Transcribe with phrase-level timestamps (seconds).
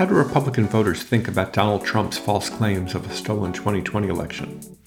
[0.00, 4.78] How do Republican voters think about Donald Trump's false claims of a stolen 2020 election?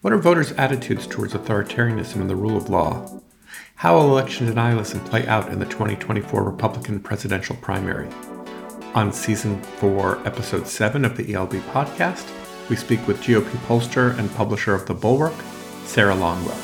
[0.00, 3.20] What are voters' attitudes towards authoritarianism and the rule of law?
[3.74, 8.08] How will election denialism play out in the 2024 Republican presidential primary?
[8.94, 12.30] On Season 4, Episode 7 of the ELB podcast,
[12.68, 15.34] we speak with GOP pollster and publisher of The Bulwark,
[15.84, 16.54] Sarah Longwell.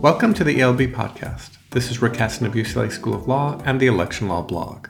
[0.00, 1.55] Welcome to the ELB podcast.
[1.76, 4.88] This is Rick Hasen of UCLA School of Law and the Election Law blog.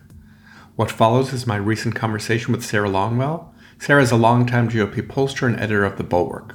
[0.77, 3.53] What follows is my recent conversation with Sarah Longwell.
[3.81, 6.55] Sarah is a longtime GOP pollster and editor of The Bulwark.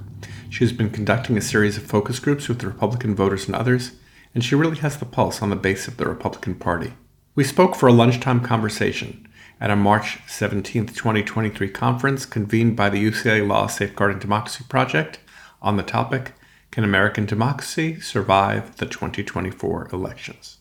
[0.49, 3.97] She has been conducting a series of focus groups with Republican voters and others,
[4.33, 6.93] and she really has the pulse on the base of the Republican Party.
[7.35, 9.27] We spoke for a lunchtime conversation
[9.59, 15.19] at a March 17, 2023 conference convened by the UCLA Law Safeguarding Democracy Project
[15.61, 16.31] on the topic
[16.71, 20.59] Can American Democracy Survive the 2024 Elections?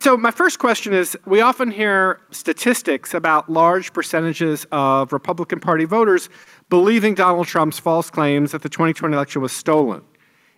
[0.00, 5.84] So, my first question is We often hear statistics about large percentages of Republican Party
[5.84, 6.28] voters
[6.70, 10.02] believing Donald Trump's false claims that the 2020 election was stolen.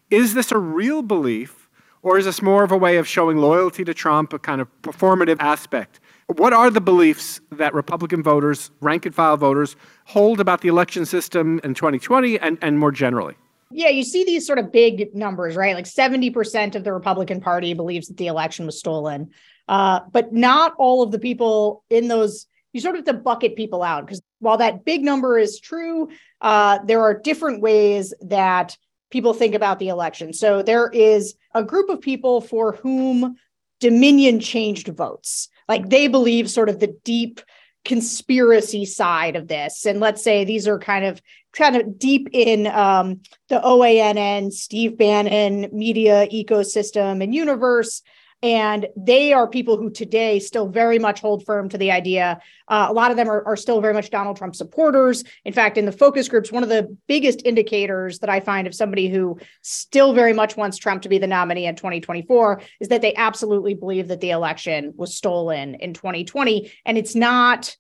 [0.09, 1.69] Is this a real belief,
[2.03, 4.69] or is this more of a way of showing loyalty to Trump, a kind of
[4.81, 6.01] performative aspect?
[6.29, 11.05] What are the beliefs that Republican voters, rank and file voters, hold about the election
[11.05, 13.37] system in 2020 and, and more generally?
[13.71, 15.75] Yeah, you see these sort of big numbers, right?
[15.75, 19.31] Like 70% of the Republican Party believes that the election was stolen.
[19.69, 23.57] Uh, but not all of the people in those, you sort of have to bucket
[23.57, 26.09] people out because while that big number is true,
[26.41, 28.77] uh, there are different ways that
[29.11, 30.33] people think about the election.
[30.33, 33.37] So there is a group of people for whom
[33.81, 35.49] Dominion changed votes.
[35.69, 37.41] Like they believe sort of the deep
[37.85, 39.87] conspiracy side of this.
[39.87, 41.21] And let's say these are kind of
[41.57, 48.03] kind of deep in um, the OANN, Steve Bannon media ecosystem and universe.
[48.43, 52.39] And they are people who today still very much hold firm to the idea.
[52.69, 55.25] Uh, a lot of them are, are still very much Donald Trump supporters.
[55.47, 58.75] In fact, in the focus groups, one of the biggest indicators that I find of
[58.75, 63.01] somebody who still very much wants Trump to be the nominee in 2024 is that
[63.01, 66.71] they absolutely believe that the election was stolen in 2020.
[66.85, 67.75] And it's not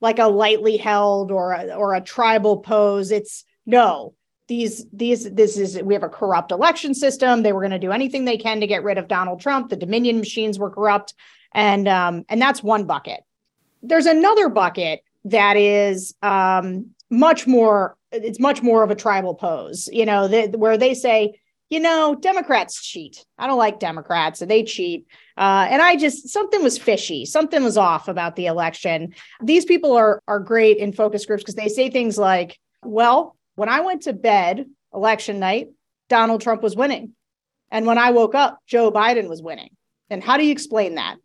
[0.00, 3.10] like a lightly held or a, or a tribal pose.
[3.10, 4.14] It's no,
[4.48, 7.42] these these this is we have a corrupt election system.
[7.42, 9.70] They were going to do anything they can to get rid of donald trump.
[9.70, 11.14] The dominion machines were corrupt.
[11.52, 13.20] And um and that's one bucket.
[13.82, 19.88] There's another bucket that is um much more it's much more of a tribal pose
[19.92, 21.38] you know the, where they say
[21.70, 25.06] you know democrats cheat i don't like democrats and they cheat
[25.36, 29.92] uh, and i just something was fishy something was off about the election these people
[29.92, 34.02] are are great in focus groups because they say things like well when I went
[34.02, 35.70] to bed election night,
[36.08, 37.14] Donald Trump was winning.
[37.72, 39.70] And when I woke up, Joe Biden was winning.
[40.08, 41.16] And how do you explain that?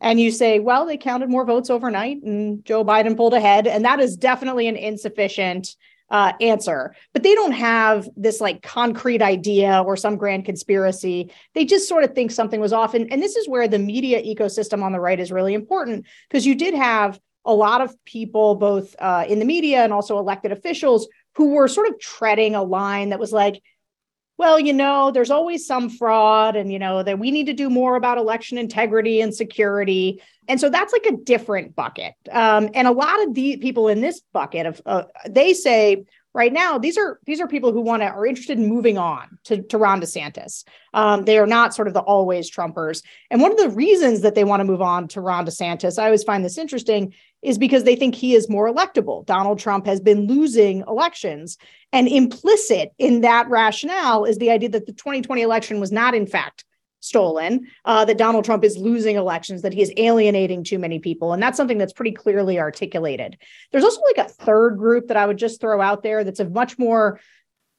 [0.00, 3.68] And you say, well, they counted more votes overnight and Joe Biden pulled ahead.
[3.68, 5.76] And that is definitely an insufficient
[6.10, 6.94] uh, answer.
[7.12, 11.32] But they don't have this like concrete idea or some grand conspiracy.
[11.54, 12.94] They just sort of think something was off.
[12.94, 16.46] And, and this is where the media ecosystem on the right is really important because
[16.46, 20.52] you did have a lot of people, both uh, in the media and also elected
[20.52, 23.62] officials, who were sort of treading a line that was like,
[24.36, 27.68] well, you know, there's always some fraud, and you know that we need to do
[27.68, 32.14] more about election integrity and security, and so that's like a different bucket.
[32.28, 36.52] Um, and a lot of the people in this bucket of uh, they say right
[36.52, 39.62] now these are these are people who want to are interested in moving on to,
[39.62, 40.64] to ron desantis.
[40.92, 43.04] Um, they are not sort of the always trumpers.
[43.30, 46.06] And one of the reasons that they want to move on to ron desantis i
[46.06, 49.24] always find this interesting is because they think he is more electable.
[49.26, 51.58] Donald trump has been losing elections.
[51.92, 56.26] And implicit in that rationale is the idea that the 2020 election was not in
[56.26, 56.64] fact
[57.00, 61.32] stolen, uh, that Donald Trump is losing elections, that he is alienating too many people.
[61.32, 63.38] And that's something that's pretty clearly articulated.
[63.72, 66.48] There's also like a third group that I would just throw out there that's a
[66.48, 67.20] much more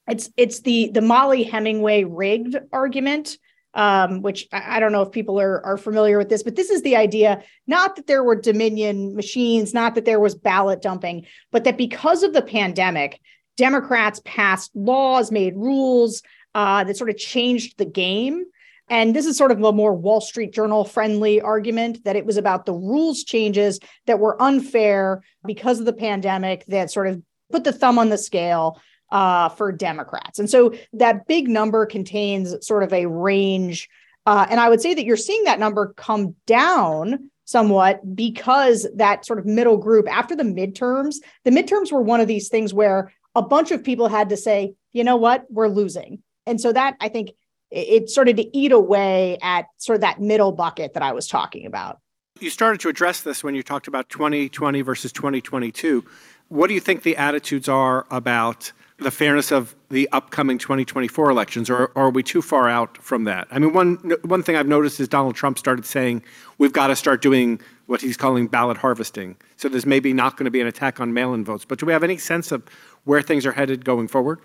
[0.07, 3.37] it's it's the the Mollie Hemingway rigged argument.
[3.73, 6.81] Um, which I, don't know if people are, are familiar with this, but this is
[6.81, 11.63] the idea not that there were Dominion machines, not that there was ballot dumping, but
[11.63, 13.21] that because of the pandemic,
[13.55, 16.21] Democrats passed laws, made rules
[16.53, 18.43] uh, that sort of changed the game
[18.91, 22.35] and this is sort of a more Wall Street Journal friendly argument that it was
[22.35, 27.63] about the rules changes that were unfair because of the pandemic that sort of put
[27.63, 30.39] the thumb on the scale uh, for Democrats.
[30.39, 33.87] And so that big number contains sort of a range.
[34.25, 39.25] Uh, and I would say that you're seeing that number come down somewhat because that
[39.25, 41.15] sort of middle group after the midterms,
[41.45, 44.73] the midterms were one of these things where a bunch of people had to say,
[44.91, 46.21] you know what, we're losing.
[46.45, 47.31] And so that I think
[47.71, 51.65] it, started to eat away at sort of that middle bucket that I was talking
[51.65, 51.99] about.
[52.39, 56.03] You started to address this when you talked about 2020 versus 2022.
[56.49, 58.71] What do you think the attitudes are about
[59.01, 63.23] the fairness of the upcoming 2024 elections, or, or, are we too far out from
[63.23, 63.47] that?
[63.49, 66.23] I mean, one one thing I've noticed is Donald Trump started saying
[66.59, 69.35] we've got to start doing what he's calling ballot harvesting.
[69.57, 71.65] So there's maybe not going to be an attack on mail-in votes.
[71.65, 72.63] But do we have any sense of
[73.03, 74.39] where things are headed going forward?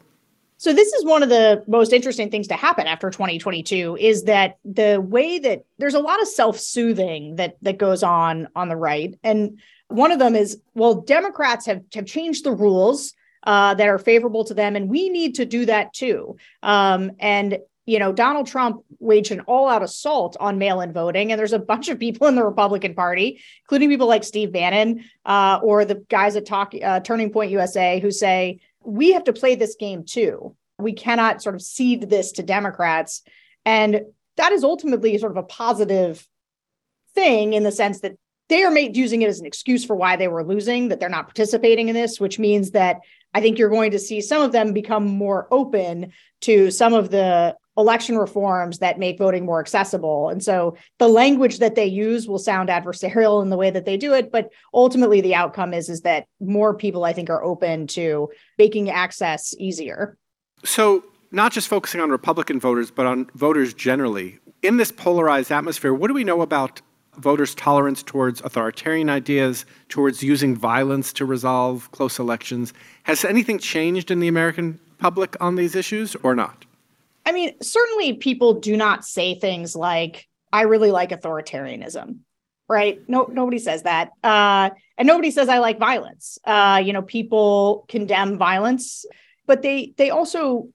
[0.58, 4.56] So this is one of the most interesting things to happen after 2022 is that
[4.64, 9.14] the way that there's a lot of self-soothing that that goes on on the right,
[9.22, 13.12] and one of them is well, Democrats have have changed the rules
[13.42, 16.36] uh, that are favorable to them, and we need to do that too.
[16.62, 21.52] Um, and you know, Donald Trump waged an all-out assault on mail-in voting, and there's
[21.52, 25.84] a bunch of people in the Republican Party, including people like Steve Bannon uh, or
[25.84, 29.76] the guys at Talk uh, Turning Point USA, who say we have to play this
[29.78, 30.56] game too.
[30.78, 33.22] We cannot sort of cede this to Democrats.
[33.64, 34.02] And
[34.36, 36.26] that is ultimately sort of a positive
[37.14, 38.16] thing in the sense that
[38.48, 41.08] they are made using it as an excuse for why they were losing, that they're
[41.08, 43.00] not participating in this, which means that
[43.34, 46.12] I think you're going to see some of them become more open
[46.42, 50.28] to some of the election reforms that make voting more accessible.
[50.28, 53.96] And so the language that they use will sound adversarial in the way that they
[53.96, 57.86] do it, but ultimately the outcome is is that more people I think are open
[57.88, 58.28] to
[58.58, 60.16] making access easier.
[60.64, 64.38] So not just focusing on Republican voters, but on voters generally.
[64.62, 66.80] In this polarized atmosphere, what do we know about
[67.18, 72.72] voters' tolerance towards authoritarian ideas, towards using violence to resolve close elections?
[73.04, 76.65] Has anything changed in the American public on these issues or not?
[77.26, 82.20] I mean, certainly people do not say things like, I really like authoritarianism,
[82.68, 83.00] right?
[83.08, 84.10] No, nobody says that.
[84.22, 86.38] Uh, and nobody says I like violence.
[86.44, 89.04] Uh, you know, people condemn violence,
[89.46, 90.68] but they they also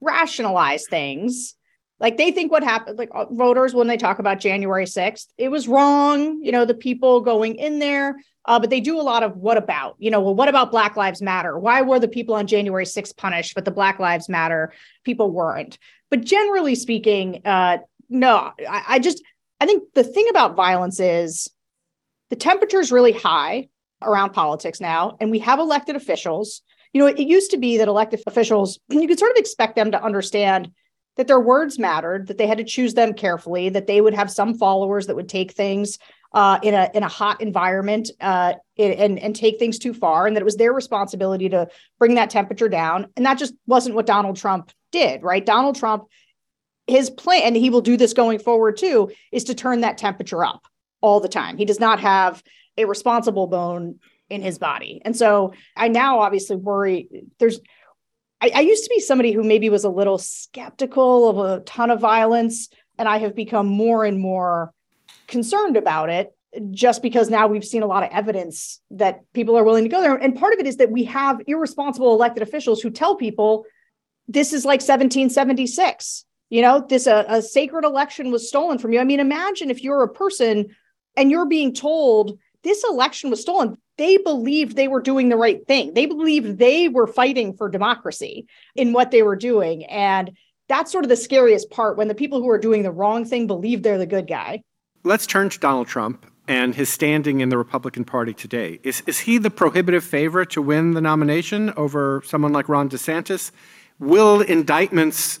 [0.00, 1.54] rationalize things.
[2.00, 5.48] Like they think what happened, like uh, voters when they talk about January 6th, it
[5.48, 6.40] was wrong.
[6.42, 9.56] You know, the people going in there, uh, but they do a lot of what
[9.56, 11.58] about, you know, well, what about Black Lives Matter?
[11.58, 14.72] Why were the people on January 6th punished, but the Black Lives Matter
[15.04, 15.76] people weren't?
[16.10, 17.78] But generally speaking, uh,
[18.08, 19.22] no, I, I just,
[19.60, 21.50] I think the thing about violence is
[22.30, 23.68] the temperature is really high
[24.02, 26.62] around politics now, and we have elected officials.
[26.92, 29.76] You know, it, it used to be that elected officials, you could sort of expect
[29.76, 30.70] them to understand
[31.16, 34.30] that their words mattered, that they had to choose them carefully, that they would have
[34.30, 35.98] some followers that would take things
[36.32, 40.36] uh, in a in a hot environment uh, and and take things too far, and
[40.36, 41.68] that it was their responsibility to
[41.98, 43.08] bring that temperature down.
[43.16, 45.44] And that just wasn't what Donald Trump did, right?
[45.44, 46.04] Donald Trump,
[46.86, 50.44] his plan, and he will do this going forward too, is to turn that temperature
[50.44, 50.66] up
[51.00, 51.56] all the time.
[51.56, 52.42] He does not have
[52.76, 53.98] a responsible bone
[54.30, 57.08] in his body, and so I now obviously worry.
[57.38, 57.60] There's
[58.40, 61.90] I, I used to be somebody who maybe was a little skeptical of a ton
[61.90, 62.68] of violence,
[62.98, 64.72] and I have become more and more
[65.26, 66.34] concerned about it
[66.70, 70.00] just because now we've seen a lot of evidence that people are willing to go
[70.00, 70.16] there.
[70.16, 73.64] And part of it is that we have irresponsible elected officials who tell people
[74.28, 76.24] this is like 1776.
[76.50, 79.00] You know, this a, a sacred election was stolen from you.
[79.00, 80.74] I mean, imagine if you're a person
[81.16, 83.76] and you're being told this election was stolen.
[83.96, 85.94] They believed they were doing the right thing.
[85.94, 89.84] They believed they were fighting for democracy in what they were doing.
[89.86, 90.36] And
[90.68, 93.46] that's sort of the scariest part when the people who are doing the wrong thing
[93.46, 94.62] believe they're the good guy.
[95.02, 98.80] Let's turn to Donald Trump and his standing in the Republican Party today.
[98.82, 103.50] Is, is he the prohibitive favorite to win the nomination over someone like Ron DeSantis?
[104.00, 105.40] Will indictments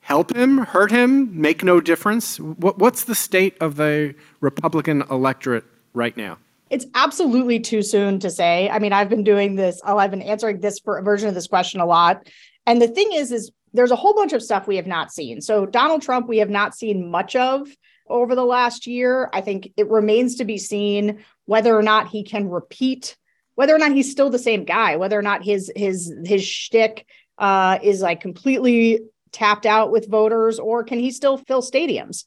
[0.00, 2.38] help him, hurt him, make no difference?
[2.40, 6.38] What, what's the state of the Republican electorate right now?
[6.70, 8.68] It's absolutely too soon to say.
[8.70, 11.80] I mean, I've been doing this, uh, I've been answering this version of this question
[11.80, 12.26] a lot.
[12.66, 15.40] And the thing is, is there's a whole bunch of stuff we have not seen.
[15.40, 17.68] So Donald Trump, we have not seen much of
[18.08, 19.30] over the last year.
[19.32, 23.16] I think it remains to be seen whether or not he can repeat,
[23.54, 27.06] whether or not he's still the same guy, whether or not his his his shtick
[27.42, 29.00] uh, is like completely
[29.32, 32.24] tapped out with voters, or can he still fill stadiums?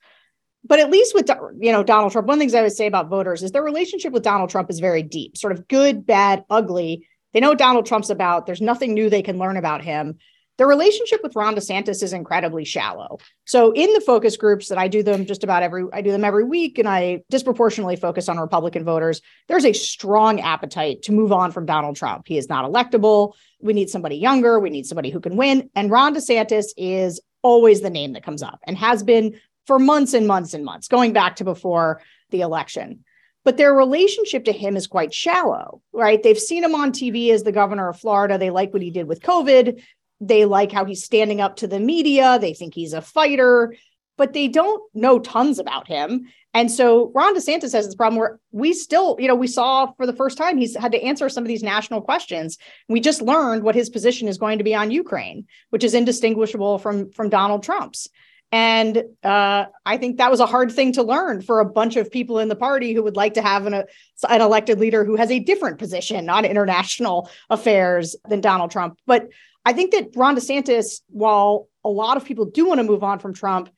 [0.67, 1.29] But at least with
[1.59, 3.63] you know Donald Trump, one of the things I would say about voters is their
[3.63, 7.07] relationship with Donald Trump is very deep, sort of good, bad, ugly.
[7.33, 8.45] They know Donald Trump's about.
[8.45, 10.17] There's nothing new they can learn about him.
[10.57, 13.17] The relationship with Ron DeSantis is incredibly shallow.
[13.45, 16.23] So in the focus groups that I do them just about every I do them
[16.23, 21.33] every week and I disproportionately focus on Republican voters, there's a strong appetite to move
[21.33, 22.23] on from Donald Trump.
[22.27, 23.33] He is not electable.
[23.61, 27.81] We need somebody younger, we need somebody who can win and Ron DeSantis is always
[27.81, 31.11] the name that comes up and has been for months and months and months going
[31.11, 33.03] back to before the election
[33.45, 36.21] but their relationship to him is quite shallow, right?
[36.21, 38.39] They've seen him on TV as the governor of Florida.
[38.39, 39.83] They like what he did with COVID
[40.19, 42.39] they like how he's standing up to the media.
[42.39, 43.75] They think he's a fighter,
[44.17, 46.27] but they don't know tons about him.
[46.53, 50.05] And so Ron DeSantis has this problem where we still, you know, we saw for
[50.05, 52.57] the first time he's had to answer some of these national questions.
[52.87, 56.77] We just learned what his position is going to be on Ukraine, which is indistinguishable
[56.77, 58.07] from from Donald Trump's.
[58.51, 62.09] And uh, I think that was a hard thing to learn for a bunch of
[62.09, 63.85] people in the party who would like to have an, a,
[64.29, 68.97] an elected leader who has a different position on international affairs than Donald Trump.
[69.05, 69.27] But
[69.65, 73.19] I think that Ron DeSantis, while a lot of people do want to move on
[73.19, 73.69] from Trump,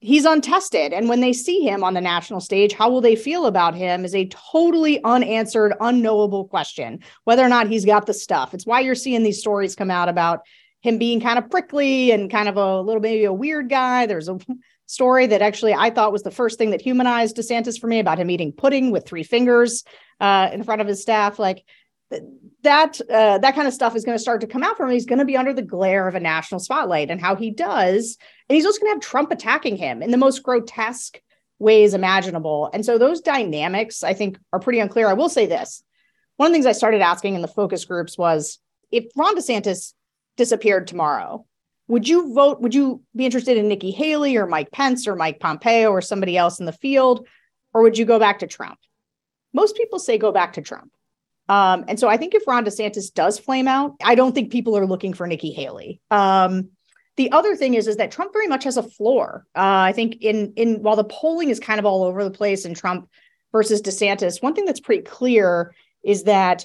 [0.00, 0.92] he's untested.
[0.92, 4.04] And when they see him on the national stage, how will they feel about him
[4.04, 8.52] is a totally unanswered, unknowable question, whether or not he's got the stuff.
[8.52, 10.40] It's why you're seeing these stories come out about
[10.80, 14.06] him being kind of prickly and kind of a little maybe a weird guy.
[14.06, 14.38] There's a
[14.86, 18.18] story that actually I thought was the first thing that humanized DeSantis for me about
[18.18, 19.84] him eating pudding with three fingers
[20.20, 21.38] uh, in front of his staff.
[21.38, 21.64] Like
[22.62, 24.94] that, uh, that kind of stuff is going to start to come out from him.
[24.94, 28.16] He's going to be under the glare of a national spotlight, and how he does,
[28.48, 31.20] and he's also going to have Trump attacking him in the most grotesque
[31.58, 32.70] ways imaginable.
[32.72, 35.08] And so those dynamics, I think, are pretty unclear.
[35.08, 35.82] I will say this:
[36.36, 38.58] one of the things I started asking in the focus groups was
[38.90, 39.94] if Ron DeSantis
[40.36, 41.46] disappeared tomorrow,
[41.88, 42.60] would you vote?
[42.60, 46.36] Would you be interested in Nikki Haley or Mike Pence or Mike Pompeo or somebody
[46.36, 47.26] else in the field?
[47.74, 48.78] Or would you go back to Trump?
[49.52, 50.92] Most people say go back to Trump.
[51.48, 54.76] Um, and so I think if Ron DeSantis does flame out, I don't think people
[54.76, 56.00] are looking for Nikki Haley.
[56.10, 56.70] Um,
[57.16, 59.46] the other thing is, is that Trump very much has a floor.
[59.54, 62.64] Uh, I think in in while the polling is kind of all over the place
[62.64, 63.08] in Trump
[63.52, 66.64] versus DeSantis, one thing that's pretty clear is that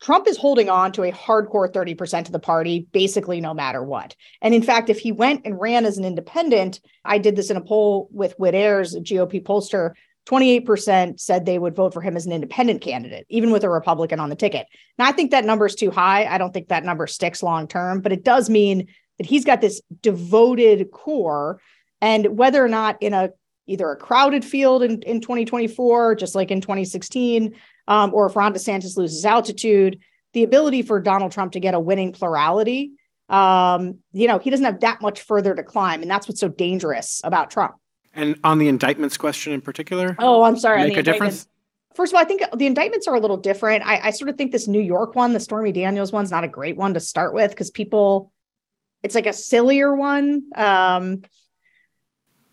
[0.00, 4.14] Trump is holding on to a hardcore 30% of the party, basically no matter what.
[4.40, 7.56] And in fact, if he went and ran as an independent, I did this in
[7.56, 9.94] a poll with Whit Ayres, a GOP pollster,
[10.28, 14.20] 28% said they would vote for him as an independent candidate, even with a Republican
[14.20, 14.66] on the ticket.
[14.98, 16.26] Now, I think that number is too high.
[16.26, 19.62] I don't think that number sticks long term, but it does mean that he's got
[19.62, 21.60] this devoted core.
[22.02, 23.30] And whether or not in a
[23.66, 27.54] either a crowded field in, in 2024, just like in 2016,
[27.86, 29.98] um, or if Ron DeSantis loses altitude,
[30.32, 32.92] the ability for Donald Trump to get a winning plurality,
[33.28, 36.00] um, you know, he doesn't have that much further to climb.
[36.02, 37.74] And that's what's so dangerous about Trump.
[38.18, 40.16] And on the indictments question in particular?
[40.18, 40.88] Oh, I'm sorry.
[40.88, 41.46] Make a difference?
[41.94, 43.86] First of all, I think the indictments are a little different.
[43.86, 46.48] I, I sort of think this New York one, the Stormy Daniels one's not a
[46.48, 48.32] great one to start with because people,
[49.04, 50.42] it's like a sillier one.
[50.56, 51.22] Um,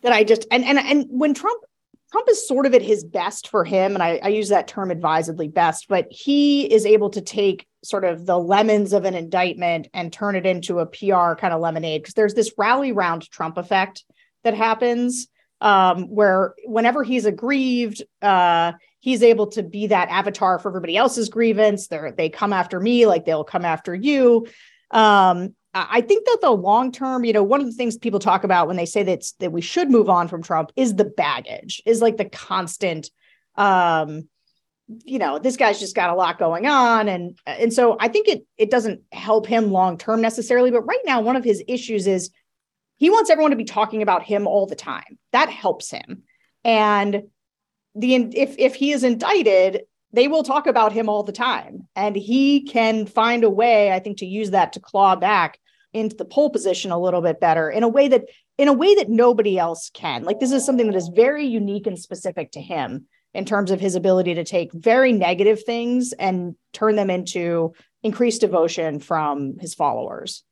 [0.03, 1.63] that I just and and and when Trump
[2.11, 4.91] Trump is sort of at his best for him, and I, I, use that term
[4.91, 9.87] advisedly best, but he is able to take sort of the lemons of an indictment
[9.95, 12.03] and turn it into a PR kind of lemonade.
[12.03, 14.05] Because there's this rally round Trump effect
[14.43, 15.27] that happens
[15.61, 21.29] um, where whenever he's aggrieved, uh, he's able to be that avatar for everybody else's
[21.29, 21.87] grievance.
[21.87, 24.47] They they come after me like they'll come after you.
[24.91, 28.45] Um, I think that the long term, you know, one of the things people talk
[28.45, 31.81] about when they say that that we should move on from Trump is the baggage,
[31.85, 33.09] is like the constant,
[33.57, 34.29] um,
[35.03, 38.29] you know, this guy's just got a lot going on, and and so I think
[38.29, 40.71] it it doesn't help him long term necessarily.
[40.71, 42.31] But right now, one of his issues is
[42.97, 45.17] he wants everyone to be talking about him all the time.
[45.31, 46.23] That helps him,
[46.63, 47.23] and
[47.95, 52.15] the if if he is indicted, they will talk about him all the time, and
[52.15, 55.59] he can find a way, I think, to use that to claw back
[55.93, 58.25] into the pole position a little bit better in a way that
[58.57, 60.23] in a way that nobody else can.
[60.23, 63.81] Like this is something that is very unique and specific to him in terms of
[63.81, 69.73] his ability to take very negative things and turn them into increased devotion from his
[69.73, 70.43] followers.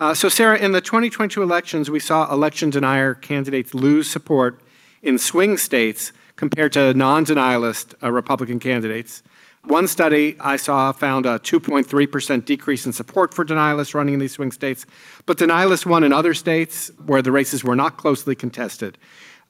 [0.00, 4.58] Uh, so, Sarah, in the 2022 elections, we saw election denier candidates lose support
[5.02, 9.22] in swing states compared to non denialist uh, Republican candidates.
[9.64, 14.32] One study I saw found a 2.3% decrease in support for denialists running in these
[14.32, 14.86] swing states,
[15.26, 18.96] but denialists won in other states where the races were not closely contested.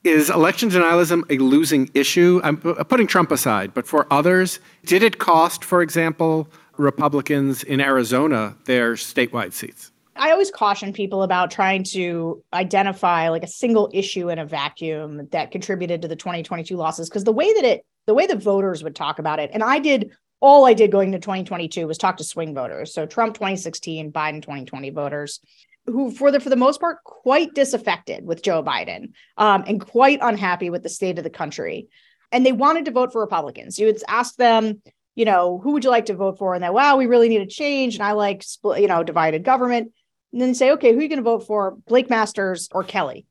[0.02, 2.40] Is election denialism a losing issue?
[2.42, 8.56] I'm putting Trump aside, but for others, did it cost, for example, Republicans in Arizona
[8.64, 9.92] their statewide seats?
[10.16, 15.28] I always caution people about trying to identify like a single issue in a vacuum
[15.30, 18.82] that contributed to the 2022 losses because the way that it the way the voters
[18.82, 22.16] would talk about it, and I did all I did going to 2022 was talk
[22.16, 22.94] to swing voters.
[22.94, 25.40] So Trump 2016, Biden 2020 voters
[25.86, 30.18] who for the for the most part quite disaffected with Joe Biden um, and quite
[30.22, 31.88] unhappy with the state of the country.
[32.32, 33.78] And they wanted to vote for Republicans.
[33.78, 34.82] You would ask them,
[35.14, 36.54] you know, who would you like to vote for?
[36.54, 37.94] And they, wow, we really need a change.
[37.94, 39.92] And I like, split you know, divided government.
[40.32, 41.76] And then say, okay, who are you going to vote for?
[41.86, 43.26] Blake Masters or Kelly?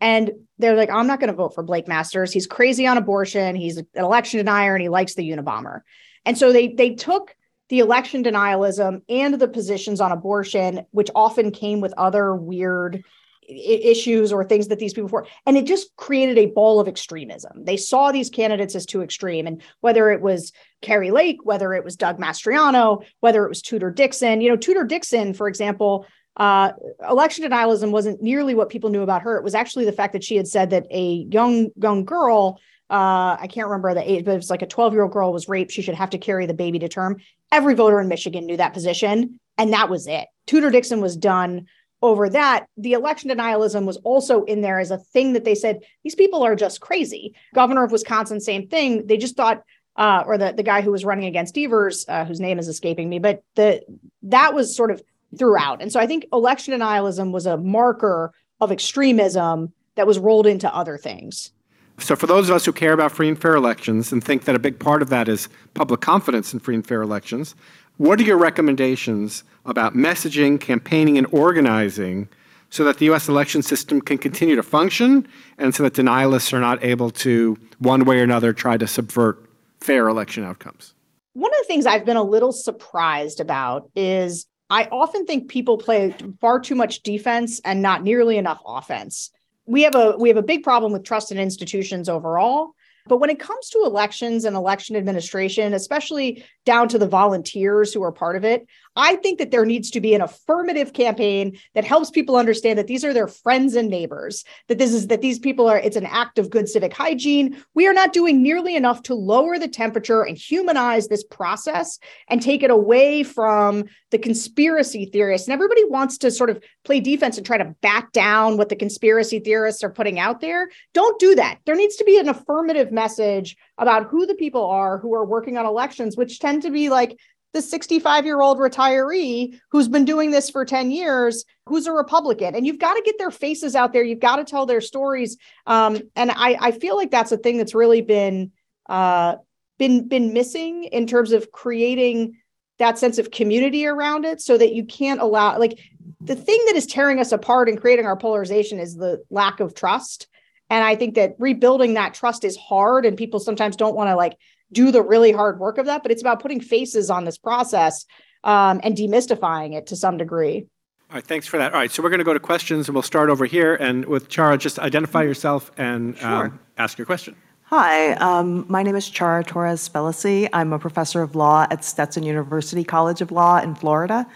[0.00, 2.32] And they're like, I'm not going to vote for Blake Masters.
[2.32, 3.56] He's crazy on abortion.
[3.56, 5.80] He's an election denier and he likes the Unabomber.
[6.24, 7.34] And so they they took
[7.70, 13.04] the election denialism and the positions on abortion, which often came with other weird
[13.48, 17.64] issues or things that these people were and it just created a ball of extremism
[17.64, 21.84] they saw these candidates as too extreme and whether it was kari lake whether it
[21.84, 26.72] was doug mastriano whether it was tudor dixon you know tudor dixon for example uh,
[27.08, 30.24] election denialism wasn't nearly what people knew about her it was actually the fact that
[30.24, 32.58] she had said that a young young girl
[32.90, 35.32] uh, I can't remember the age, but it was like a 12 year old girl
[35.32, 35.72] was raped.
[35.72, 37.16] She should have to carry the baby to term.
[37.50, 40.26] Every voter in Michigan knew that position, and that was it.
[40.46, 41.66] Tudor Dixon was done
[42.02, 42.66] over that.
[42.76, 46.42] The election denialism was also in there as a thing that they said these people
[46.42, 47.34] are just crazy.
[47.54, 49.06] Governor of Wisconsin, same thing.
[49.06, 49.62] They just thought,
[49.96, 53.08] uh, or the the guy who was running against Evers, uh, whose name is escaping
[53.08, 53.82] me, but the
[54.24, 55.02] that was sort of
[55.38, 55.82] throughout.
[55.82, 60.72] And so I think election denialism was a marker of extremism that was rolled into
[60.74, 61.52] other things.
[61.98, 64.56] So, for those of us who care about free and fair elections and think that
[64.56, 67.54] a big part of that is public confidence in free and fair elections,
[67.98, 72.28] what are your recommendations about messaging, campaigning, and organizing
[72.70, 76.60] so that the US election system can continue to function and so that denialists are
[76.60, 79.48] not able to, one way or another, try to subvert
[79.80, 80.94] fair election outcomes?
[81.34, 85.78] One of the things I've been a little surprised about is I often think people
[85.78, 89.30] play far too much defense and not nearly enough offense.
[89.66, 92.74] We have a we have a big problem with trust in institutions overall
[93.06, 98.02] but when it comes to elections and election administration, especially down to the volunteers who
[98.02, 101.84] are part of it, I think that there needs to be an affirmative campaign that
[101.84, 105.38] helps people understand that these are their friends and neighbors, that this is that these
[105.38, 107.62] people are it's an act of good civic hygiene.
[107.74, 111.98] We are not doing nearly enough to lower the temperature and humanize this process
[112.28, 115.48] and take it away from the conspiracy theorists.
[115.48, 118.76] And everybody wants to sort of play defense and try to back down what the
[118.76, 120.68] conspiracy theorists are putting out there.
[120.92, 121.58] Don't do that.
[121.66, 125.56] There needs to be an affirmative message about who the people are who are working
[125.56, 127.18] on elections, which tend to be like
[127.54, 132.54] the 65 year old retiree who's been doing this for 10 years, who's a Republican.
[132.54, 134.02] And you've got to get their faces out there.
[134.02, 135.38] You've got to tell their stories.
[135.66, 138.50] Um, and I, I feel like that's a thing that's really been
[138.86, 139.36] uh,
[139.78, 142.36] been been missing in terms of creating
[142.78, 145.78] that sense of community around it so that you can't allow like
[146.20, 149.74] the thing that is tearing us apart and creating our polarization is the lack of
[149.74, 150.26] trust
[150.70, 154.16] and i think that rebuilding that trust is hard and people sometimes don't want to
[154.16, 154.36] like
[154.74, 158.04] do the really hard work of that, but it's about putting faces on this process
[158.44, 160.66] um, and demystifying it to some degree.
[161.10, 161.72] All right, thanks for that.
[161.72, 163.76] All right, so we're going to go to questions and we'll start over here.
[163.76, 165.28] And with Ciara, just identify mm-hmm.
[165.28, 166.46] yourself and sure.
[166.46, 167.36] um, ask your question.
[167.68, 170.48] Hi, um, my name is Ciara Torres Spelliscy.
[170.52, 174.26] I'm a professor of law at Stetson University College of Law in Florida.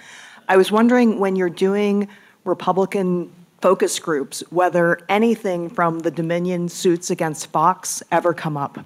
[0.48, 2.08] I was wondering when you're doing
[2.44, 8.78] Republican focus groups, whether anything from the Dominion suits against Fox ever come up.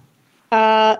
[0.50, 0.96] Uh,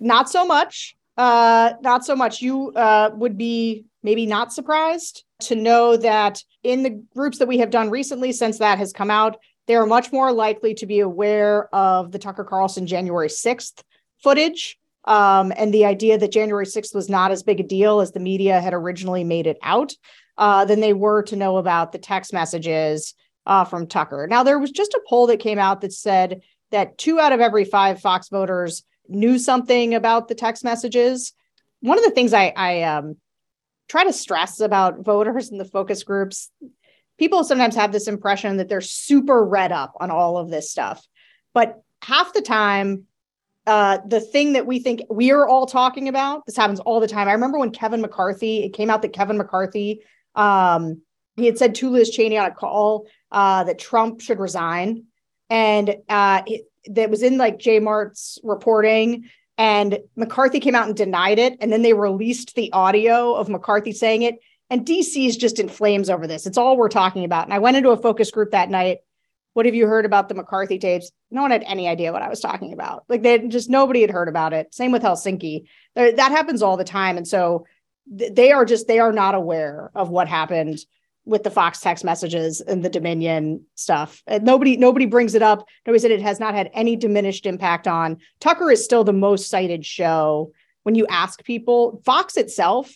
[0.00, 0.96] not so much.
[1.16, 2.42] Uh, not so much.
[2.42, 7.58] You uh, would be maybe not surprised to know that in the groups that we
[7.58, 11.00] have done recently, since that has come out, they are much more likely to be
[11.00, 13.82] aware of the Tucker Carlson January 6th
[14.22, 18.12] footage um, and the idea that January 6th was not as big a deal as
[18.12, 19.92] the media had originally made it out
[20.38, 23.14] uh, than they were to know about the text messages
[23.46, 24.26] uh, from Tucker.
[24.28, 27.40] Now, there was just a poll that came out that said that two out of
[27.40, 31.32] every five Fox voters knew something about the text messages.
[31.80, 33.16] One of the things I, I um,
[33.88, 36.50] try to stress about voters in the focus groups,
[37.18, 41.06] people sometimes have this impression that they're super read up on all of this stuff.
[41.52, 43.04] But half the time,
[43.66, 47.28] uh, the thing that we think we're all talking about, this happens all the time.
[47.28, 50.00] I remember when Kevin McCarthy, it came out that Kevin McCarthy,
[50.34, 51.02] um,
[51.36, 55.04] he had said to Liz Cheney on a call uh, that Trump should resign.
[55.50, 60.96] And uh, it, that was in like J Mart's reporting, and McCarthy came out and
[60.96, 64.36] denied it, and then they released the audio of McCarthy saying it.
[64.70, 66.46] And DC is just in flames over this.
[66.46, 67.44] It's all we're talking about.
[67.44, 68.98] And I went into a focus group that night.
[69.52, 71.12] What have you heard about the McCarthy tapes?
[71.30, 73.04] No one had any idea what I was talking about.
[73.08, 74.74] Like they just nobody had heard about it.
[74.74, 75.66] Same with Helsinki.
[75.94, 77.16] That happens all the time.
[77.16, 77.66] And so
[78.10, 80.78] they are just they are not aware of what happened
[81.26, 84.22] with the Fox text messages and the Dominion stuff.
[84.26, 85.66] And nobody nobody brings it up.
[85.86, 89.48] Nobody said it has not had any diminished impact on Tucker is still the most
[89.48, 92.02] cited show when you ask people.
[92.04, 92.94] Fox itself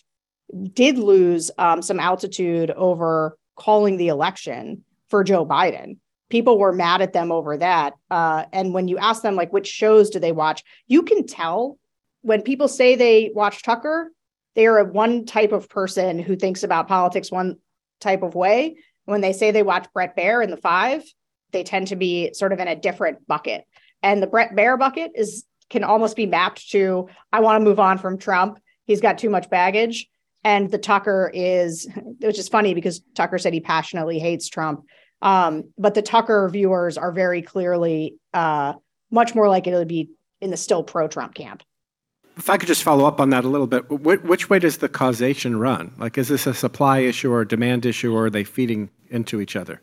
[0.73, 5.97] did lose um, some altitude over calling the election for Joe Biden.
[6.29, 7.93] People were mad at them over that.
[8.11, 11.77] Uh, and when you ask them like which shows do they watch, you can tell
[12.21, 14.11] when people say they watch Tucker,
[14.55, 17.57] they are one type of person who thinks about politics one
[17.99, 18.77] type of way.
[19.05, 21.03] When they say they watch Bret Baier in the five,
[21.51, 23.65] they tend to be sort of in a different bucket.
[24.03, 27.79] And the Bret Baier bucket is can almost be mapped to I want to move
[27.79, 28.59] on from Trump.
[28.85, 30.09] he's got too much baggage.
[30.43, 31.87] And the Tucker is,
[32.19, 34.85] which is funny because Tucker said he passionately hates Trump.
[35.21, 38.73] Um, but the Tucker viewers are very clearly uh,
[39.11, 40.09] much more likely to be
[40.39, 41.61] in the still pro Trump camp.
[42.39, 44.87] If I could just follow up on that a little bit, which way does the
[44.87, 45.93] causation run?
[45.97, 49.41] Like, is this a supply issue or a demand issue, or are they feeding into
[49.41, 49.81] each other?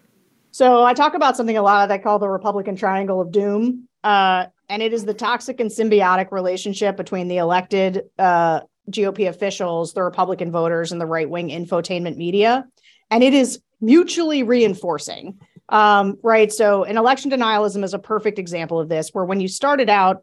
[0.52, 3.86] So I talk about something a lot that I call the Republican triangle of doom.
[4.02, 9.92] Uh, and it is the toxic and symbiotic relationship between the elected uh, GOP officials,
[9.92, 12.64] the Republican voters, and the right wing infotainment media.
[13.10, 15.38] And it is mutually reinforcing.
[15.68, 16.50] Um, right.
[16.50, 20.22] So, an election denialism is a perfect example of this, where when you started out,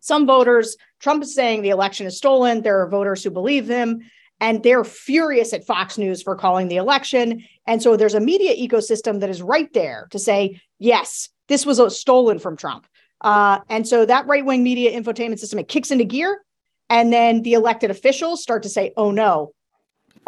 [0.00, 2.62] some voters, Trump is saying the election is stolen.
[2.62, 4.00] There are voters who believe him,
[4.40, 7.44] and they're furious at Fox News for calling the election.
[7.66, 11.98] And so there's a media ecosystem that is right there to say, yes, this was
[11.98, 12.86] stolen from Trump.
[13.20, 16.44] Uh, and so that right wing media infotainment system, it kicks into gear.
[16.88, 19.52] And then the elected officials start to say, oh no,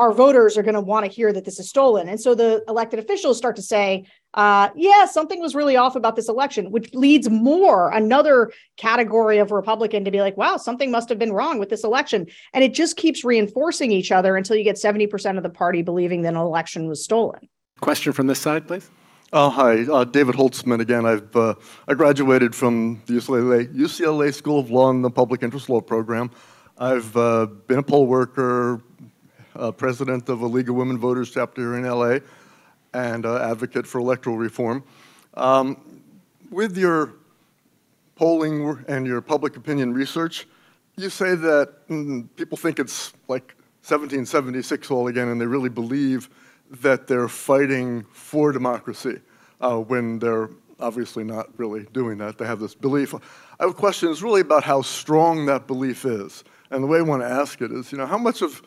[0.00, 2.08] our voters are going to want to hear that this is stolen.
[2.08, 6.16] And so the elected officials start to say, uh, yeah, something was really off about
[6.16, 11.10] this election, which leads more another category of Republican to be like, wow, something must
[11.10, 12.26] have been wrong with this election.
[12.54, 16.22] And it just keeps reinforcing each other until you get 70% of the party believing
[16.22, 17.50] that an election was stolen.
[17.80, 18.88] Question from this side, please.
[19.34, 21.04] Uh, hi, uh, David Holtzman again.
[21.04, 21.54] I've uh,
[21.86, 26.30] I graduated from the UCLA, UCLA School of Law in the Public Interest Law program.
[26.78, 28.82] I've uh, been a poll worker,
[29.56, 32.18] uh, president of a League of Women Voters chapter in LA,
[32.92, 34.82] and uh, advocate for electoral reform.
[35.34, 36.02] Um,
[36.50, 37.14] with your
[38.16, 40.46] polling and your public opinion research,
[40.96, 46.28] you say that mm, people think it's like 1776 all again, and they really believe
[46.70, 49.20] that they're fighting for democracy
[49.60, 52.38] uh, when they're obviously not really doing that.
[52.38, 53.14] They have this belief.
[53.14, 53.18] I
[53.60, 56.44] have a question is really about how strong that belief is.
[56.70, 58.62] And the way I want to ask it is, you know, how much of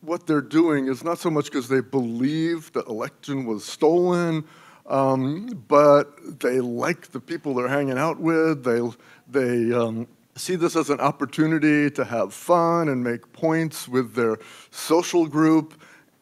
[0.00, 4.44] what they're doing is not so much because they believe the election was stolen,
[4.86, 8.64] um, but they like the people they're hanging out with.
[8.64, 8.80] They,
[9.28, 10.06] they um,
[10.36, 14.38] see this as an opportunity to have fun and make points with their
[14.70, 15.74] social group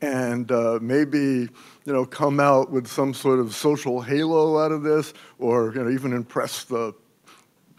[0.02, 4.82] and uh, maybe you know come out with some sort of social halo out of
[4.82, 6.94] this, or you know even impress the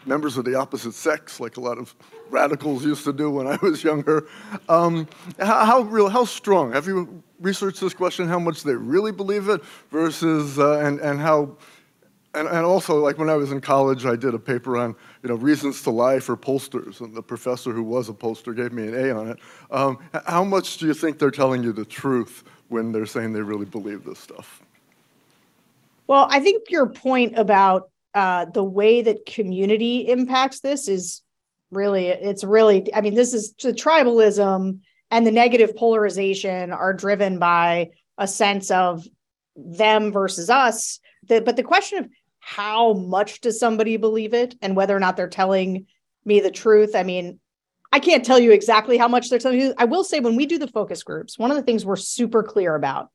[0.06, 1.94] members of the opposite sex, like a lot of
[2.30, 4.26] radicals used to do when I was younger.
[4.68, 6.72] Um, how, how, real, how strong?
[6.72, 8.28] Have you researched this question?
[8.28, 11.56] How much they really believe it versus uh, and and how.
[12.34, 15.30] And, and also, like when I was in college, I did a paper on you
[15.30, 18.86] know, reasons to lie for pollsters, and the professor who was a pollster gave me
[18.86, 19.38] an A on it.
[19.70, 23.40] Um, how much do you think they're telling you the truth when they're saying they
[23.40, 24.62] really believe this stuff?
[26.06, 31.22] Well, I think your point about uh, the way that community impacts this is
[31.70, 37.38] really, it's really, I mean, this is the tribalism and the negative polarization are driven
[37.38, 39.06] by a sense of
[39.56, 41.00] them versus us.
[41.28, 42.08] The, but the question of
[42.40, 45.86] how much does somebody believe it and whether or not they're telling
[46.24, 46.94] me the truth.
[46.94, 47.40] I mean,
[47.92, 49.74] I can't tell you exactly how much they're telling you.
[49.78, 52.42] I will say when we do the focus groups, one of the things we're super
[52.42, 53.10] clear about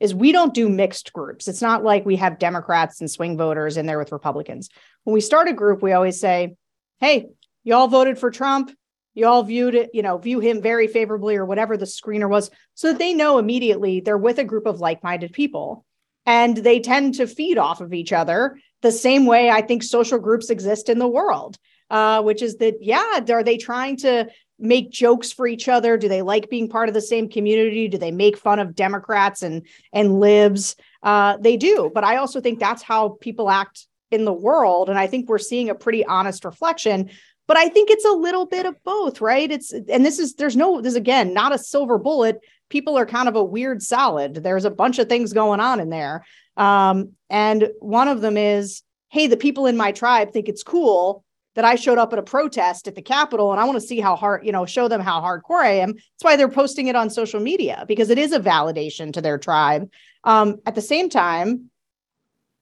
[0.00, 1.46] is we don't do mixed groups.
[1.46, 4.70] It's not like we have Democrats and swing voters in there with Republicans.
[5.04, 6.56] When we start a group, we always say,
[7.00, 7.28] "Hey,
[7.64, 8.70] you all voted for Trump.
[9.14, 12.50] You all viewed it, you know, view him very favorably or whatever the screener was."
[12.74, 15.84] So that they know immediately they're with a group of like-minded people
[16.26, 20.18] and they tend to feed off of each other the same way I think social
[20.18, 21.56] groups exist in the world,
[21.90, 25.96] uh, which is that, yeah, are they trying to make jokes for each other?
[25.96, 27.88] Do they like being part of the same community?
[27.88, 30.76] Do they make fun of Democrats and and libs?
[31.02, 34.98] Uh, they do, but I also think that's how people act in the world, and
[34.98, 37.10] I think we're seeing a pretty honest reflection.
[37.46, 39.50] But I think it's a little bit of both, right?
[39.50, 42.40] It's and this is there's no this again not a silver bullet.
[42.70, 44.36] People are kind of a weird salad.
[44.42, 46.24] There's a bunch of things going on in there.
[46.56, 51.24] Um, and one of them is, hey, the people in my tribe think it's cool
[51.54, 54.00] that I showed up at a protest at the Capitol and I want to see
[54.00, 55.94] how hard, you know, show them how hardcore I am.
[55.94, 59.38] That's why they're posting it on social media because it is a validation to their
[59.38, 59.90] tribe.
[60.24, 61.70] Um, at the same time,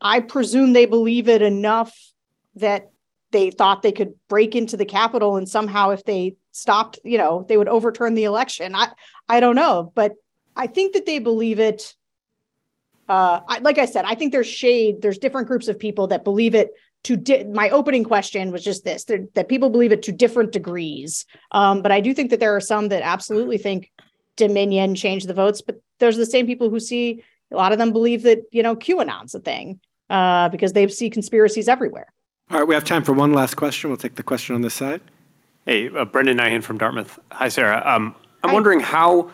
[0.00, 1.96] I presume they believe it enough
[2.56, 2.90] that
[3.32, 7.44] they thought they could break into the Capitol and somehow, if they stopped, you know,
[7.48, 8.74] they would overturn the election.
[8.74, 8.88] I,
[9.28, 10.12] I don't know, but
[10.54, 11.94] I think that they believe it
[13.08, 15.02] uh, I, like I said, I think there's shade.
[15.02, 16.70] There's different groups of people that believe it
[17.04, 21.26] to di- my opening question was just this that people believe it to different degrees
[21.50, 23.90] um, but i do think that there are some that absolutely think
[24.36, 27.92] dominion changed the votes but there's the same people who see a lot of them
[27.92, 32.12] believe that you know qanon's a thing uh, because they see conspiracies everywhere
[32.52, 34.74] all right we have time for one last question we'll take the question on this
[34.74, 35.00] side
[35.64, 37.20] Hey, uh, Brendan Nyhan from Dartmouth.
[37.30, 37.80] Hi, Sarah.
[37.86, 38.54] Um, I'm Hi.
[38.54, 39.30] wondering how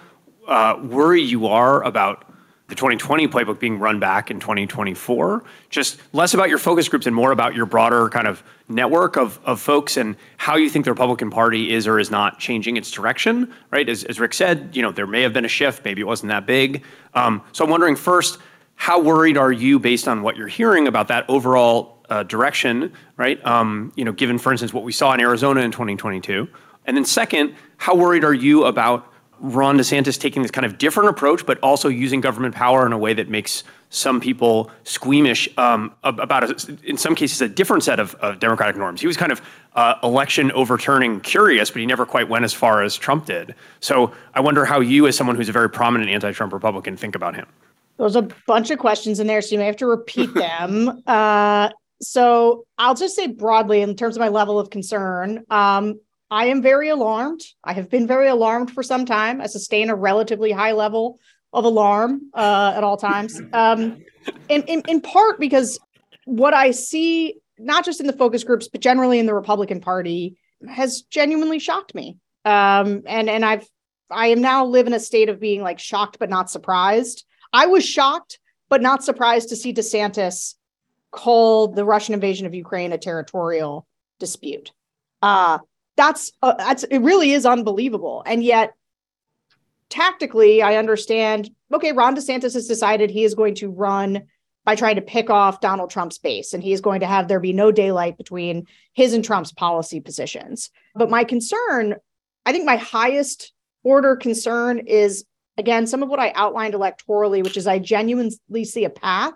[0.46, 2.26] uh, worried you are about
[2.68, 5.42] the 2020 playbook being run back in 2024.
[5.70, 9.40] Just less about your focus groups and more about your broader kind of network of,
[9.46, 12.90] of folks and how you think the Republican Party is or is not changing its
[12.90, 13.88] direction, right?
[13.88, 16.28] As, as Rick said, you know, there may have been a shift, maybe it wasn't
[16.28, 16.84] that big.
[17.14, 18.38] Um, so I'm wondering first,
[18.74, 23.44] how worried are you based on what you're hearing about that overall uh, direction, right?
[23.44, 26.48] Um, you know, given, for instance, what we saw in Arizona in 2022.
[26.86, 31.10] And then second, how worried are you about Ron DeSantis taking this kind of different
[31.10, 35.94] approach, but also using government power in a way that makes some people squeamish um,
[36.02, 39.00] about, a, in some cases, a different set of, of Democratic norms.
[39.00, 39.40] He was kind of
[39.74, 43.54] uh, election overturning curious, but he never quite went as far as Trump did.
[43.80, 47.14] So I wonder how you, as someone who's a very prominent anti Trump Republican, think
[47.14, 47.46] about him.
[47.96, 51.02] There's a bunch of questions in there, so you may have to repeat them.
[51.06, 56.46] Uh, so I'll just say broadly, in terms of my level of concern, um, I
[56.46, 57.42] am very alarmed.
[57.64, 59.40] I have been very alarmed for some time.
[59.40, 61.18] I sustain a relatively high level
[61.52, 63.40] of alarm uh, at all times.
[63.52, 64.04] Um,
[64.48, 65.78] in, in, in part because
[66.26, 70.36] what I see, not just in the focus groups, but generally in the Republican Party,
[70.68, 72.18] has genuinely shocked me.
[72.44, 73.66] Um, and and I've
[74.10, 77.24] I am now live in a state of being like shocked but not surprised.
[77.52, 80.54] I was shocked but not surprised to see DeSantis
[81.10, 83.86] call the Russian invasion of Ukraine a territorial
[84.18, 84.72] dispute.
[85.22, 85.58] Uh,
[85.98, 88.72] that's uh, that's it really is unbelievable and yet
[89.90, 94.22] tactically i understand okay ron desantis has decided he is going to run
[94.64, 97.40] by trying to pick off donald trump's base and he is going to have there
[97.40, 101.96] be no daylight between his and trump's policy positions but my concern
[102.46, 105.24] i think my highest order concern is
[105.56, 109.32] again some of what i outlined electorally which is i genuinely see a path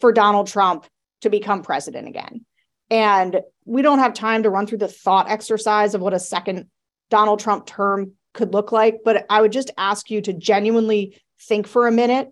[0.00, 0.86] for donald trump
[1.20, 2.44] to become president again.
[2.90, 6.68] And we don't have time to run through the thought exercise of what a second
[7.08, 8.98] Donald Trump term could look like.
[9.04, 12.28] But I would just ask you to genuinely think for a minute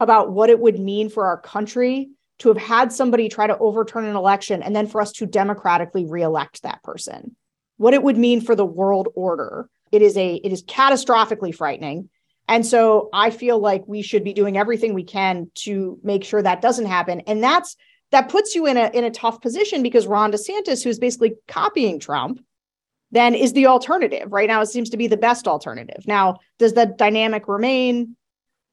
[0.00, 4.04] about what it would mean for our country to have had somebody try to overturn
[4.04, 7.34] an election and then for us to democratically reelect that person.
[7.78, 9.68] What it would mean for the world order.
[9.92, 12.10] It is a it is catastrophically frightening.
[12.48, 16.42] And so i feel like we should be doing everything we can to make sure
[16.42, 17.20] that doesn't happen.
[17.20, 17.76] And that's
[18.12, 21.98] that puts you in a in a tough position because Ron DeSantis, who's basically copying
[21.98, 22.40] Trump,
[23.10, 24.32] then is the alternative.
[24.32, 26.06] Right now, it seems to be the best alternative.
[26.06, 28.16] Now, does that dynamic remain?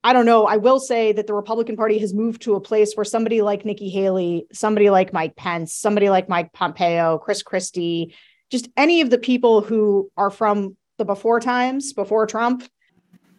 [0.06, 0.46] I don't know.
[0.46, 3.64] I will say that the Republican Party has moved to a place where somebody like
[3.64, 8.14] Nikki Haley, somebody like Mike Pence, somebody like Mike Pompeo, Chris Christie,
[8.52, 12.68] just any of the people who are from the before times, before Trump,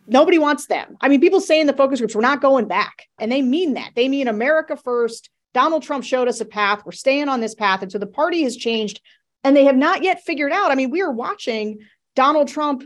[0.07, 0.96] nobody wants them.
[1.00, 3.07] I mean, people say in the focus groups, we're not going back.
[3.18, 3.92] And they mean that.
[3.94, 5.28] They mean America first.
[5.54, 6.82] Donald Trump showed us a path.
[6.84, 7.80] We're staying on this path.
[7.82, 9.00] And so the party has changed
[9.42, 10.70] and they have not yet figured out.
[10.70, 11.78] I mean, we are watching
[12.16, 12.84] Donald Trump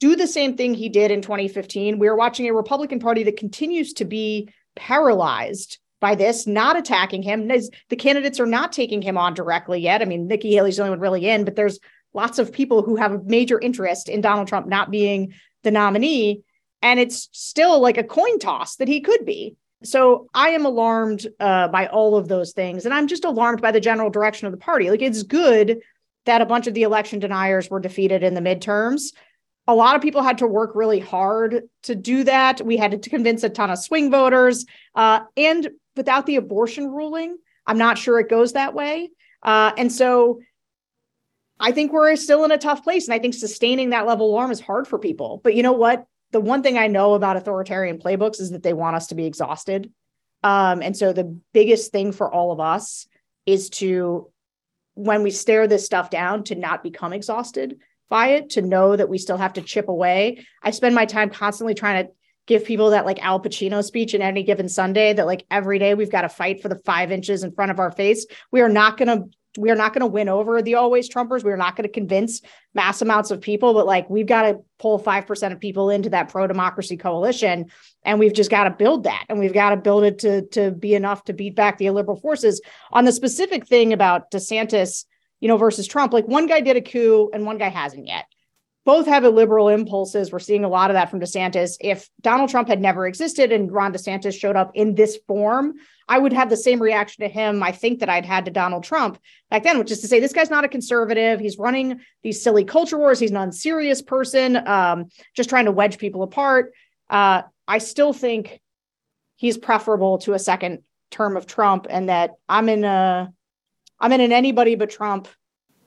[0.00, 1.98] do the same thing he did in 2015.
[1.98, 7.22] We are watching a Republican Party that continues to be paralyzed by this, not attacking
[7.22, 7.46] him.
[7.46, 10.00] The candidates are not taking him on directly yet.
[10.00, 11.78] I mean, Nikki Haley's the only one really in, but there's
[12.14, 16.42] lots of people who have a major interest in Donald Trump not being the nominee.
[16.80, 19.56] And it's still like a coin toss that he could be.
[19.82, 22.84] So I am alarmed uh, by all of those things.
[22.84, 24.90] And I'm just alarmed by the general direction of the party.
[24.90, 25.80] Like it's good
[26.26, 29.14] that a bunch of the election deniers were defeated in the midterms.
[29.66, 32.60] A lot of people had to work really hard to do that.
[32.64, 34.66] We had to convince a ton of swing voters.
[34.94, 39.10] Uh, and without the abortion ruling, I'm not sure it goes that way.
[39.42, 40.40] Uh, and so
[41.58, 43.06] I think we're still in a tough place.
[43.06, 45.40] And I think sustaining that level of alarm is hard for people.
[45.42, 46.04] But you know what?
[46.32, 49.26] The one thing I know about authoritarian playbooks is that they want us to be
[49.26, 49.92] exhausted.
[50.42, 53.06] Um, and so the biggest thing for all of us
[53.46, 54.30] is to,
[54.94, 59.08] when we stare this stuff down, to not become exhausted by it, to know that
[59.08, 60.46] we still have to chip away.
[60.62, 62.12] I spend my time constantly trying to
[62.46, 65.94] give people that like Al Pacino speech in any given Sunday that like every day
[65.94, 68.26] we've got to fight for the five inches in front of our face.
[68.50, 71.42] We are not going to we are not going to win over the always Trumpers.
[71.42, 72.40] We're not going to convince
[72.74, 76.28] mass amounts of people, but like we've got to pull 5% of people into that
[76.28, 77.70] pro democracy coalition.
[78.04, 79.24] And we've just got to build that.
[79.28, 82.16] And we've got to build it to, to be enough to beat back the illiberal
[82.16, 82.60] forces.
[82.92, 85.04] On the specific thing about DeSantis,
[85.40, 88.26] you know, versus Trump, like one guy did a coup and one guy hasn't yet
[88.86, 90.32] both have illiberal impulses.
[90.32, 91.76] We're seeing a lot of that from DeSantis.
[91.80, 95.74] If Donald Trump had never existed and Ron DeSantis showed up in this form,
[96.08, 98.84] I would have the same reaction to him, I think, that I'd had to Donald
[98.84, 101.40] Trump back then, which is to say, this guy's not a conservative.
[101.40, 103.20] He's running these silly culture wars.
[103.20, 106.72] He's an unserious person, um, just trying to wedge people apart.
[107.08, 108.60] Uh, I still think
[109.36, 113.32] he's preferable to a second term of Trump, and that I'm in a
[113.98, 115.28] I'm in an anybody but Trump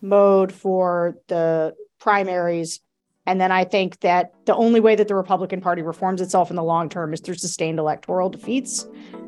[0.01, 2.81] mode for the primaries.
[3.25, 6.57] And then I think that the only way that the Republican Party reforms itself in
[6.57, 8.85] the long term is through sustained electoral defeats.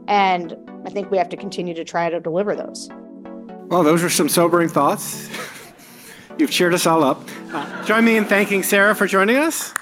[0.09, 2.89] And I think we have to continue to try to deliver those.
[3.67, 5.29] Well, those are some sobering thoughts.
[6.37, 7.23] You've cheered us all up.
[7.53, 9.73] Uh, join me in thanking Sarah for joining us.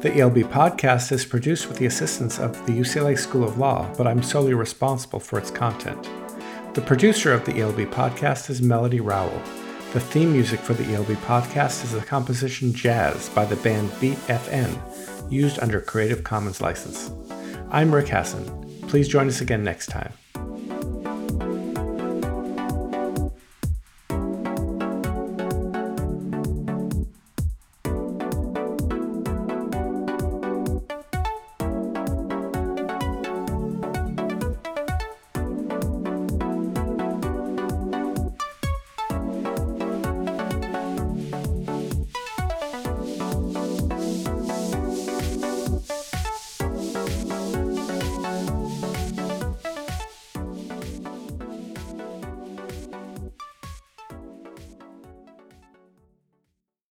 [0.00, 4.06] The ELB podcast is produced with the assistance of the UCLA School of Law, but
[4.06, 6.08] I'm solely responsible for its content.
[6.72, 9.42] The producer of the ELB podcast is Melody Rowell.
[9.92, 14.18] The theme music for the ELB podcast is the composition Jazz by the band Beat
[14.28, 14.78] FN,
[15.28, 17.10] used under Creative Commons license.
[17.72, 18.88] I'm Rick Hasen.
[18.88, 20.12] Please join us again next time.